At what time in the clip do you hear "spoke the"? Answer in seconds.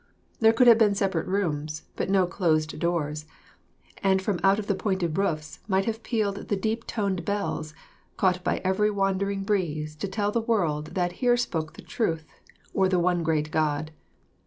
11.37-11.83